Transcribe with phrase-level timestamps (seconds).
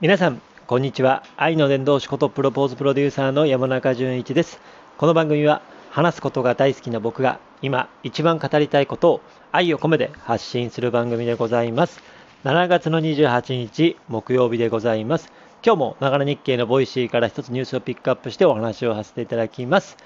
[0.00, 1.22] 皆さんこんにちは。
[1.36, 4.58] 愛の伝道師ことプロポーズプロデューサーの山中淳一です。
[4.98, 9.20] この番組は話すことが大好きな僕が今一番語りたいことを
[9.52, 12.02] 愛を込めて発信する番組でございます。
[12.42, 15.32] 7月の28日木曜日でございます。
[15.64, 19.96] 今日もながら日経のボイシーから一つニュースをピックアップしてお話をさせていただきます。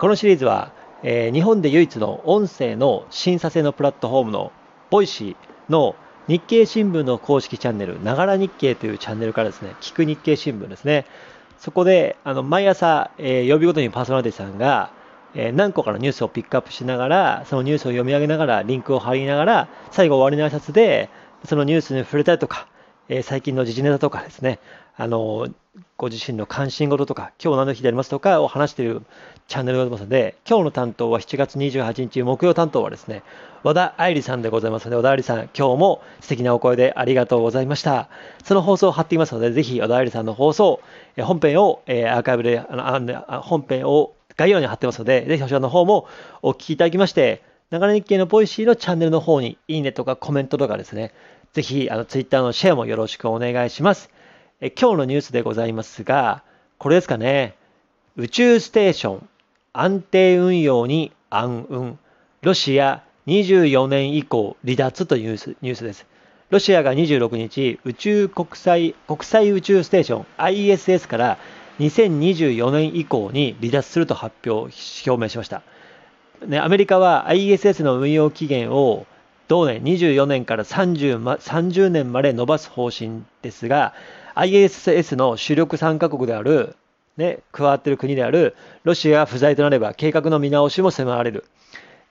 [0.00, 0.72] このシリーズは、
[1.04, 4.50] えー、日本で唯一の音声の審査制のプラットフォームの
[4.90, 5.94] ボイシーの
[6.28, 11.06] 日経新聞の公式チャンネル、ながら日経というチャンネルからですね、聞く日経新聞ですね。
[11.58, 14.90] そこで、あの、毎朝、えー、曜日ごとにパーソナリティさんが、
[15.34, 21.08] えー、何個かのニュースをピックアップしながら、そのニュースを読み上げながら、リンクを貼りながら、最後終わりの挨拶で、
[21.46, 22.66] そのニュースに触れたりとか、
[23.08, 24.58] えー、最近の時事ネタとかですね、
[24.96, 25.48] あの、
[25.96, 29.02] ご自身の関心事とか、今日何の日でありますとかを話している
[29.46, 33.22] チャンネルがありますので、今日の担当は7月28日木曜担当はですね、
[33.62, 38.08] 和田愛理さんでございますので、和田愛理さん、今日も素敵なお声でありがとうございました。
[38.44, 40.80] その放送を貼っていますので、ぜひ和田愛理さんの放送、
[41.16, 46.06] え本編を、えー、アーカイブで、あの本編を概要に貼ってますので、ぜひそちらの方も
[46.42, 51.12] お聞きいただきまして、ながら日経の Voicy のチャンネルの方に、いいねとかコメントとかですね、
[51.52, 54.10] ぜひ、あの、ツイッターのシェアもよろしくお願いします。
[54.60, 56.42] え今日のニュースでございますが、
[56.78, 57.54] これですかね、
[58.16, 59.28] 宇宙ステーション
[59.72, 61.98] 安定運用に暗雲、
[62.42, 65.30] ロシア24年以降離脱という
[65.62, 66.06] ニュースです。
[66.50, 71.38] ロシアが26日、宇宙国際国際宇宙ステーション ISS から
[71.78, 74.74] 2024年以降に離脱すると発表、
[75.06, 75.62] 表明しました。
[76.44, 79.06] ね、アメリカは ISS の運用期限を
[79.48, 83.94] 同年24年から 30, 30年まで伸ばす方針ですが、
[84.34, 86.76] ISS の主力3カ国である、
[87.16, 91.44] ね、加わっている国であるロシアが不在となれば計画の見直しも迫られる。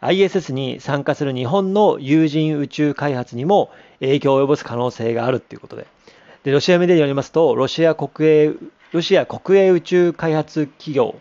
[0.02, 5.88] ISS に参加する日本の有人宇宙開発にも影響を及ぼす可能性があるということで。
[6.44, 8.54] で、ロシアメディアによりますと、ロシア国営、
[8.92, 11.16] ロシア国営宇宙開発企業、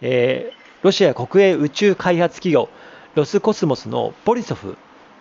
[0.00, 2.68] えー、ロシア国営宇宙開発企業、
[3.14, 4.76] ロスコスモスのボリソフ、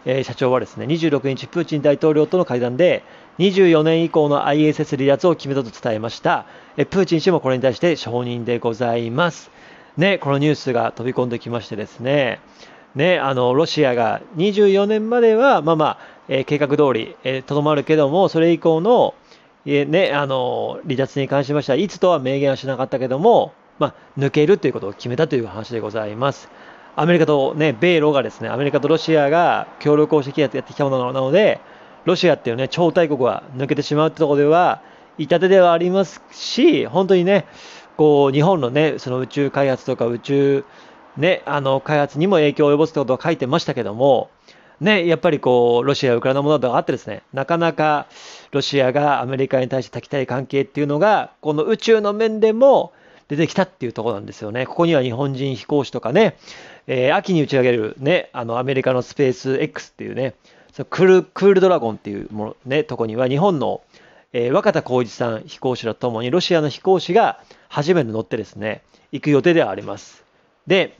[0.05, 3.03] え、社長はですね、26日、プーチン大統領との会談で、
[3.39, 6.45] 24年以降の ISS 離脱を決めたと伝えました。
[6.77, 9.51] えプーチン氏もこれに対して承認でございます。
[9.97, 12.39] ね、このニュースが飛び込んできましてですね、
[12.95, 15.97] ね、あの、ロシアが24年までは、まあまあ、
[16.27, 19.13] えー、計画通り、えー、まるけども、それ以降の、
[19.65, 26.49] えー、ね、あの、離脱に関しましては、いつとは明言はしなかったけども、まあ、抜けるということを決めたという話でございます。
[26.95, 31.61] アメリカとね、米ロがですね、アメリカとロシアが協力をしてやってきたものなので、
[32.05, 34.81] ロシアっていうね、超大国が抜けてしまうってところでは、
[35.17, 37.45] 痛手ではありますし、本当にね、
[37.95, 40.65] こう、日本のね、その宇宙開発とか宇宙、
[41.17, 44.29] ね、あの、開発にも影響を及ぼすってことを書いてましたけども、
[44.79, 48.07] ね、やっぱりこう、ロシア、ウクライナものがあってですね、なかなか
[48.51, 52.91] ロシアがアメリカに対して炊きたい関係っていうのが、この宇宙の面でも
[53.27, 54.65] 出てきたっていうところなんですよね。
[54.65, 56.35] ここには日本人飛行士とかね、
[56.87, 60.33] えー、秋に打ち上げるね、あの、アメリカのスペース X っていうね、
[60.73, 63.81] そのクールクールドラゴンっていうもの、ね、とこには日本の、
[64.33, 68.81] えー、若田光一さん飛行士らともにロシアの飛行士が初めて乗ってですね、
[69.11, 70.23] 行く予定ではあります。
[70.67, 70.97] で、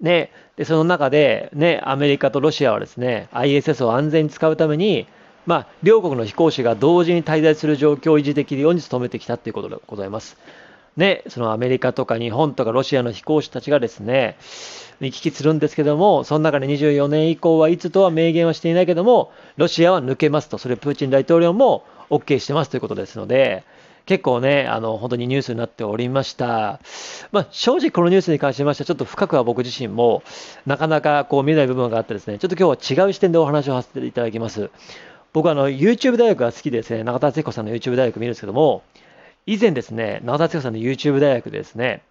[0.00, 5.06] ね、でその中で、ね、アメリカとロシアはですね、ISS を安全に使うために、
[5.46, 10.36] まあ、両国の飛行士が同時に滞在する状況を維持できるように努めてきたということでございます。
[10.96, 14.36] ね、そのアメリカとか日本とかロシアの飛行士たちがですね、
[15.00, 23.64] 行き来するんですけども、その中で24年以降はいつとは明言はしていないけども、ロシアは抜けますと、それプーチン大統領も OK してますということですので、
[24.04, 26.80] 結構ね、あの、本当にニュースになっておりました。
[27.30, 30.22] まあ、正直このニュースに関しましては、ちょっと深くは僕自身も、
[30.66, 34.70] なかなかこう見えない部分があってですね、ちょっと今日は違う視点でお話をさせていただきます。
[35.32, 38.82] 僕はあの、YouTube 大学が好きでですね、中田敦彦さんの YouTube 大学見るんですけども、
[39.46, 42.02] 以前ですね、中田敦彦さんの YouTube 大学でですね、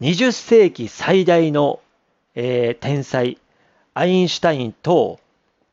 [0.00, 1.80] 20世紀最大の、
[2.34, 3.38] えー、天才、
[3.94, 5.18] アインシュタインと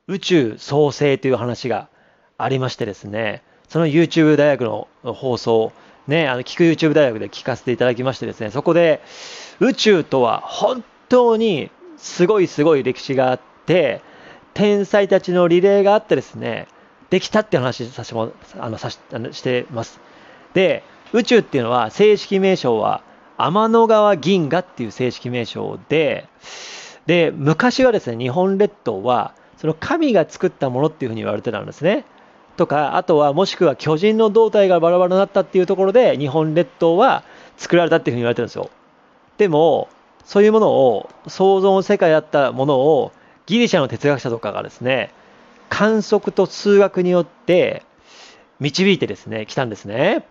[0.07, 1.87] 宇宙創生という話が
[2.37, 5.71] ありましてですね、その YouTube 大学の放送、
[6.07, 9.01] ね、あの、聞く YouTube 大学で聞かせていただきましてですね、そこで
[9.59, 14.01] 宇宙とは本当にすごいすごい歴史があって、
[14.53, 16.67] 天才たちのリレーがあってですね、
[17.09, 19.99] できたって話させてもあのさしあのしてます。
[20.55, 20.81] で、
[21.13, 23.03] 宇宙っていうのは正式名称は
[23.37, 26.27] 天の川銀河っていう正式名称で、
[27.05, 32.05] で、昔はですね、日本列島は、その神が作ったものっていうふうに言われてたんですね。
[32.57, 37.23] とか、あとはもしくは巨人の胴体がバラバラになったっていうところで、日本列島は
[37.57, 38.69] 作られたっていうふうに言われてるんですよ。
[39.37, 39.89] でも、
[40.23, 43.11] そういうものを、創造の世界だったものを、
[43.45, 45.11] ギリシャの哲学者とかがですね、
[45.69, 47.83] 観測と数学によって、
[48.59, 50.25] 導いてですね、来たんですね。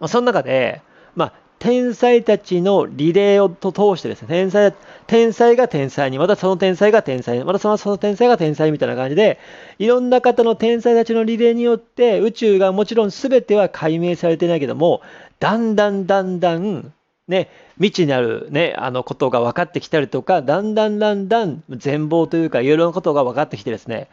[0.00, 0.82] まあ、その中で、
[1.14, 4.74] まあ、天才たちのリレーをと通してですね、天才、
[5.06, 9.38] 天才が天才に、またその天才が天才に、またその天才が天才みたいな感じで、
[9.78, 15.00] いろんな方の天才たちのリレーによって、宇宙がもちろん全ては解明されてないけども、
[15.40, 16.92] だんだんだんだん、
[17.26, 24.08] ね、未知にあるね、あのことが分かってきたりとか、だんだんだんだん全貌というか、いろいろなことが分かってきてですね、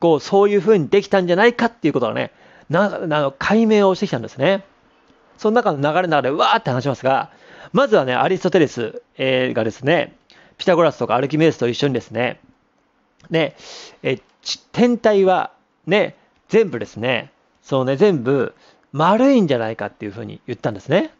[0.00, 2.30] こう、そういうふうにできたんじゃないかっていうことがね、
[2.68, 4.64] なあの解明をしてきたんですね。
[5.38, 7.30] その中の流れの中でわーって話しますが、
[7.72, 10.16] まずはね、アリストテレス、え、がですね、
[10.58, 12.40] ピタゴラスとかアルキメデスと一緒にですね、
[13.30, 13.56] ね、
[14.02, 14.18] え
[14.72, 15.50] 天体は
[15.86, 16.16] ね、
[16.48, 17.30] 全部ですね、
[17.62, 18.54] そうね、全部
[18.92, 21.12] 丸いんじゃないかっていうふうに言ったんですね。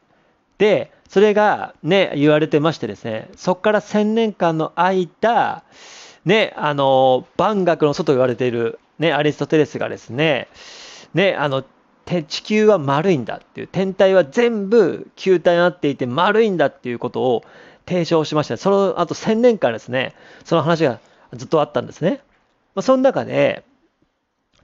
[0.59, 5.65] で、それがね、言われてましてですね、そこから1000年間の間、
[6.25, 10.49] ね、あの、万学の祖と言われている、ね、アリストテレスがですね、
[11.15, 11.65] ね、あの、
[12.05, 17.45] 地球は丸いんだっていう、天体は全部球体になっていて丸いんだっていうことを
[17.87, 18.57] 提唱しました。
[18.57, 20.15] その後1000年間ですね、
[20.45, 21.01] その話が
[21.33, 22.21] ずっとあったんですね。
[22.75, 23.65] まあ、その中で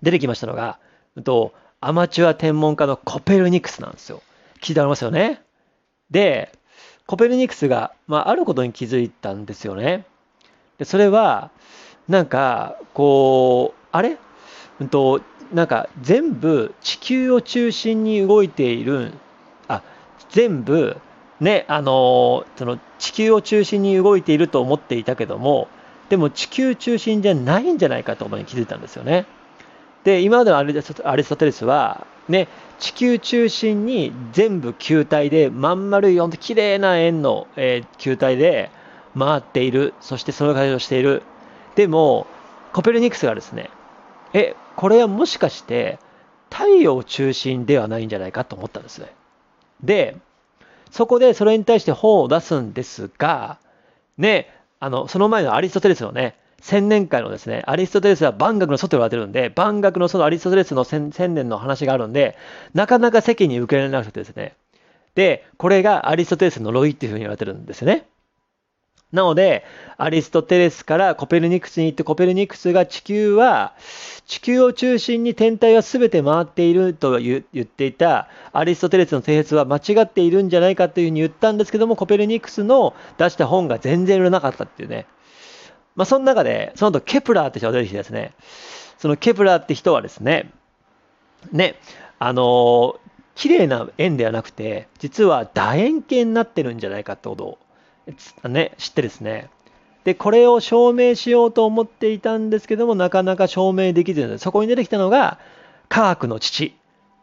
[0.03, 0.79] 出てきましたのが、
[1.25, 4.23] とアマチュア天文家のコペルニクスなんですよ。
[4.61, 5.41] 聞いてありますよね？
[6.11, 6.53] で、
[7.07, 10.05] コペルニクスが、まあ、あることに気づいたんですよね。
[10.79, 11.51] でそれは、
[12.09, 14.17] なんか、こう、あれ、
[14.81, 15.21] うんと、
[15.53, 19.13] なんか全部地球を中心に動いている、
[19.69, 19.83] あ、
[20.31, 20.97] 全部、
[21.41, 25.69] ね、あのその地球を中心に動いていると思っていたけども、
[26.09, 29.27] でも地球中心じゃないんじゃないかと思いに気づいたんですよね。
[30.05, 32.49] で、今までのアリストテレスは、ね、
[32.79, 38.71] 地球中心に全部球体で、まん丸い、ほんと綺麗な円の、えー、球体で
[39.19, 41.23] 回っている、そしてその形をしている。
[41.75, 42.27] でも、
[42.73, 43.71] コペルニクスがですね、
[44.33, 45.99] え、これはもしかして
[46.49, 49.13] 太陽中心ではないんじゃないかと思ったんですね。
[49.85, 50.17] で、
[50.91, 53.59] そこでそれに対して本を出すんですが、
[54.17, 54.49] ね、
[54.79, 62.39] あの、その前のアリストテレスのね、千年会のですね、アリストテレスは万学の外と言われてるんで、万学のそのアリストテレスの千年の話があるんで、
[62.73, 64.55] なかなか世間に受け入れられなくてですね。
[65.15, 68.07] で、これがアリストテレスの呪いっていうふうに言われてるんですね。
[69.13, 69.65] なので、
[69.97, 73.75] アリストテレスからコペルニクスに行って、コペルニクスが地球は、
[74.27, 85.07] 地球を中心に天体は全て回っていると言っていたアリストテレスの定説は間違っているんじゃないかというふうに言ったんですけども、コペルニクスの出した本が全然売れなかったっていうね。
[85.97, 88.33] まあ、その中で、その後ケプラーって人が出てきてですね、
[88.99, 90.53] そのケプラーって人はですね、
[91.51, 91.75] ね、
[92.21, 92.99] あのー、
[93.35, 97.59] 綺麗な円ではなくて、実は楕円形になってるんじゃないかってことを
[98.49, 99.49] ね、知ってですね、
[100.05, 105.39] で、これを証明しようと思っていたんですけども、なかなか証明できずに、そこに出てきたのが、
[105.89, 106.75] 科学の父、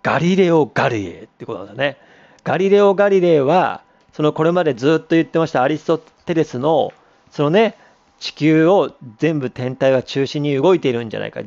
[0.03, 1.97] ガリレオ・ガリレイってことなんですね。
[2.43, 3.81] ガリレオ・ガリレイは、
[4.13, 6.93] そのこれまでずっと言ってましたアリストテレスの、
[7.31, 7.75] そのね、
[8.19, 11.41] 地球を全部天体が中心に動いているんじゃないか。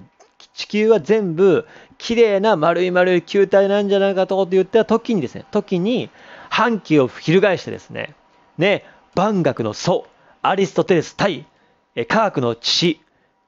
[0.55, 1.67] 地球は全部
[1.97, 6.11] 綺麗な丸い丸い球体なんじゃないかと言った時にですね、時に
[6.49, 8.15] 半旗を翻してですね、
[8.59, 8.85] ね、
[9.15, 10.07] 万学の祖、
[10.43, 11.47] アリストテレス対、
[11.95, 13.01] え科学の父、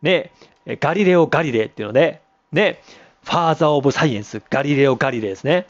[0.02, 0.32] ね、
[0.66, 2.20] ガリレオ・ガリレイっていうので、
[2.52, 2.80] ね、
[3.24, 5.66] ファーザー・オブ・サイエンス、ガリレオ・ガリレイですね。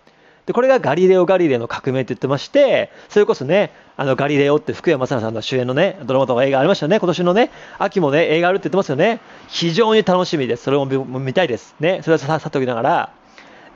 [0.46, 6.98] で、これがガリレオ・ガリレイの革命って言ってまして、それこそね、あの、ガリレオって福山雅治さんの主演のね、ドラマとか映画ありましたよね。
[6.98, 9.20] 今年のね、秋もね、映画あるって言ってますよね。
[9.48, 10.64] 非常に楽しみです。
[10.64, 11.76] それも見たいです。
[11.78, 13.10] ね、それはささときながら。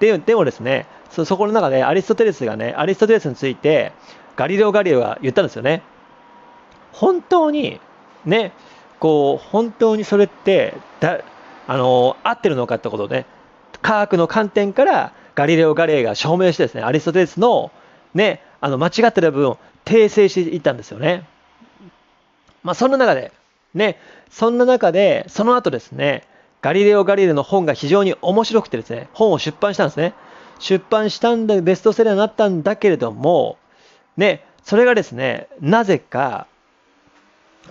[0.00, 3.92] で、でもですね、そそこの中でアリストテレスがね、アリストテレスについて、
[4.34, 5.82] ガリレオ・ガリレオが言ったんですよね。
[6.96, 7.78] 本当に
[8.24, 8.52] ね、
[9.00, 11.20] こう、本当にそれってだ、
[11.66, 13.26] あの、合ってるのかってことね、
[13.82, 17.70] 科学の観点からガリレオ・ガレイが証明してですね、アリストテレスの
[18.14, 21.26] ね、あの間違ってる部分を訂正していったんですよね。
[22.62, 23.30] まあ、そんな中で、
[23.74, 23.98] ね、
[24.30, 26.24] そんな中で、その後ですね、
[26.62, 30.14] ガリレオ・ガリレイの本が非常に面白くてですね、本を出版したんですね。
[30.58, 33.58] 出版したんだ、ベストセラーになったんだけれども、
[34.16, 36.46] ね、それがですね、なぜか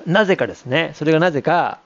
[0.06, 1.80] なぜかですね、それがなぜか、